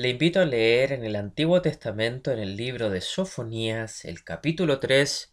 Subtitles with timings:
[0.00, 4.78] Le invito a leer en el Antiguo Testamento, en el libro de Sofonías, el capítulo
[4.78, 5.32] 3,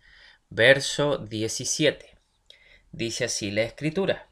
[0.50, 2.18] verso 17.
[2.92, 4.28] Dice así la escritura.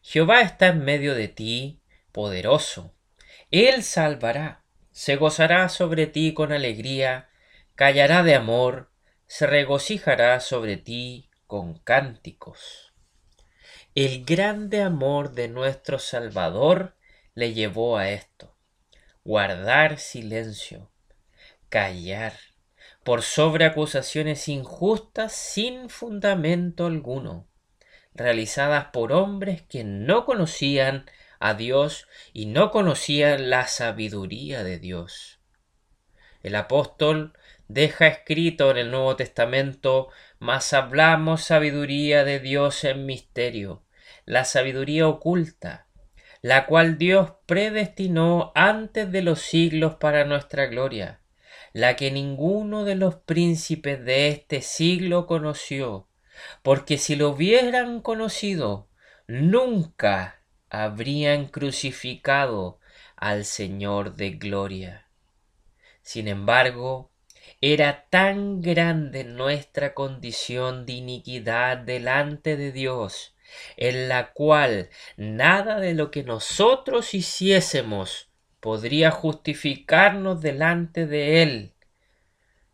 [0.00, 2.94] Jehová está en medio de ti, poderoso.
[3.50, 4.62] Él salvará,
[4.92, 7.28] se gozará sobre ti con alegría,
[7.74, 8.88] callará de amor,
[9.26, 12.94] se regocijará sobre ti con cánticos.
[13.94, 16.94] El grande amor de nuestro Salvador
[17.34, 18.55] le llevó a esto
[19.26, 20.88] guardar silencio,
[21.68, 22.34] callar,
[23.02, 27.48] por sobre acusaciones injustas sin fundamento alguno,
[28.14, 31.10] realizadas por hombres que no conocían
[31.40, 35.40] a Dios y no conocían la sabiduría de Dios.
[36.44, 37.32] El apóstol
[37.66, 43.82] deja escrito en el Nuevo Testamento, mas hablamos sabiduría de Dios en misterio,
[44.24, 45.85] la sabiduría oculta,
[46.46, 51.18] la cual Dios predestinó antes de los siglos para nuestra gloria,
[51.72, 56.06] la que ninguno de los príncipes de este siglo conoció,
[56.62, 58.86] porque si lo hubieran conocido,
[59.26, 62.78] nunca habrían crucificado
[63.16, 65.08] al Señor de gloria.
[66.02, 67.10] Sin embargo,
[67.60, 73.34] era tan grande nuestra condición de iniquidad delante de Dios,
[73.76, 78.30] en la cual nada de lo que nosotros hiciésemos
[78.60, 81.72] podría justificarnos delante de Él.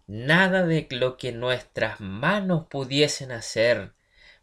[0.06, 3.94] Nada de lo que nuestras manos pudiesen hacer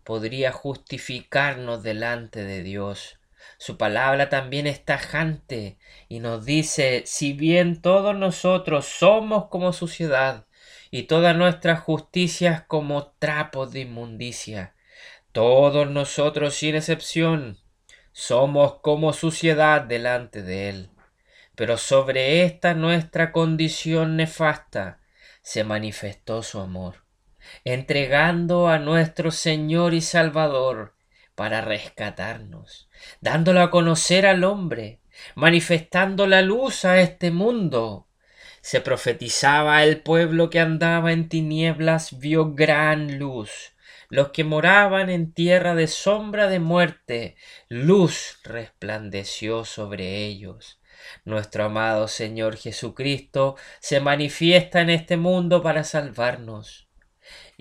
[0.03, 3.19] podría justificarnos delante de Dios.
[3.57, 10.45] Su palabra también es tajante y nos dice, si bien todos nosotros somos como suciedad
[10.91, 14.75] y todas nuestras justicias como trapos de inmundicia,
[15.31, 17.57] todos nosotros, sin excepción,
[18.11, 20.89] somos como suciedad delante de Él.
[21.55, 24.99] Pero sobre esta nuestra condición nefasta
[25.41, 27.05] se manifestó su amor,
[27.63, 30.95] entregando a nuestro Señor y Salvador
[31.35, 32.89] para rescatarnos,
[33.21, 34.99] dándolo a conocer al hombre,
[35.35, 38.08] manifestando la luz a este mundo.
[38.69, 43.73] Se profetizaba el pueblo que andaba en tinieblas vio gran luz
[44.09, 47.35] los que moraban en tierra de sombra de muerte,
[47.67, 50.79] luz resplandeció sobre ellos.
[51.25, 56.87] Nuestro amado Señor Jesucristo se manifiesta en este mundo para salvarnos.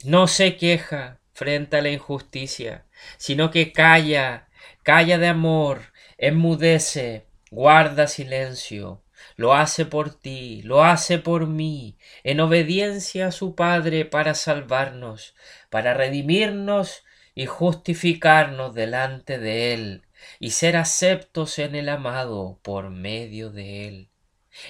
[0.05, 2.85] No se queja frente a la injusticia,
[3.17, 4.51] sino que calla,
[4.83, 9.03] calla de amor, enmudece, guarda silencio,
[9.37, 15.35] lo hace por ti, lo hace por mí, en obediencia a su Padre para salvarnos,
[15.71, 20.03] para redimirnos y justificarnos delante de Él,
[20.41, 24.11] y ser aceptos en el amado por medio de Él.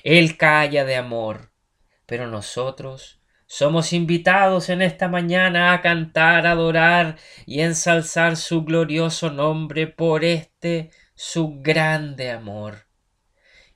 [0.04, 1.52] Él calla de amor,
[2.04, 7.16] pero nosotros somos invitados en esta mañana a cantar, adorar
[7.46, 12.87] y ensalzar su glorioso nombre por este su grande amor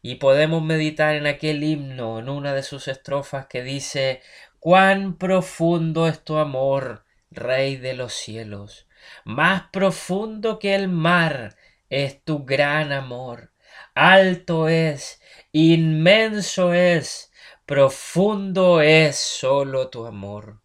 [0.02, 4.20] y podemos meditar en aquel himno, en una de sus estrofas que dice,
[4.58, 8.86] cuán profundo es tu amor, Rey de los cielos,
[9.24, 11.56] más profundo que el mar
[11.88, 13.52] es tu gran amor,
[13.94, 17.32] alto es, inmenso es,
[17.64, 20.60] profundo es solo tu amor.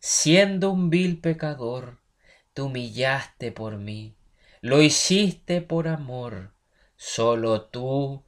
[0.00, 2.00] Siendo un vil pecador,
[2.52, 4.16] te humillaste por mí,
[4.60, 6.52] lo hiciste por amor,
[6.96, 8.24] solo tú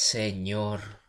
[0.00, 1.00] Señor.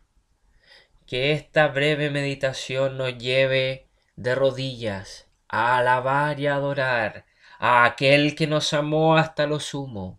[1.06, 7.24] Que esta breve meditación nos lleve de rodillas a alabar y adorar
[7.60, 10.18] a aquel que nos amó hasta lo sumo,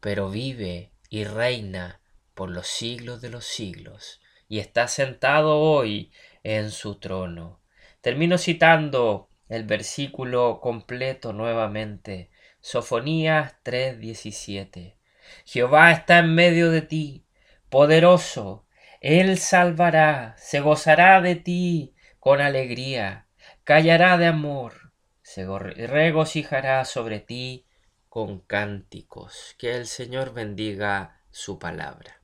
[0.00, 2.00] pero vive y reina
[2.34, 6.10] por los siglos de los siglos y está sentado hoy
[6.42, 7.60] en su trono.
[8.00, 12.32] Termino citando el versículo completo nuevamente.
[12.60, 14.96] Sofonías 3:17.
[15.44, 17.24] Jehová está en medio de ti,
[17.72, 18.66] poderoso,
[19.00, 23.28] Él salvará, se gozará de ti con alegría,
[23.64, 24.92] callará de amor,
[25.22, 27.66] se regocijará sobre ti
[28.10, 29.56] con cánticos.
[29.58, 32.21] Que el Señor bendiga su palabra.